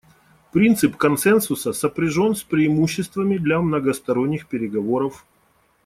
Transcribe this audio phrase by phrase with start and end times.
[0.53, 5.25] Принцип консенсуса сопряжен с преимуществами для многосторонних переговоров.